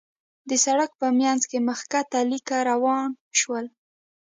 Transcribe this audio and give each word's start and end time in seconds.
د 0.49 0.51
سړک 0.65 0.91
په 0.99 1.07
مينځ 1.19 1.41
کې 1.49 1.57
مخ 1.67 1.79
کښته 1.91 2.19
ليکه 2.31 2.57
روان 2.69 3.09
شول. 3.39 3.65